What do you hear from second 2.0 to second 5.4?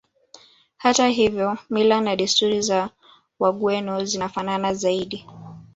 na desturi za Wagweno zinafanana zaidi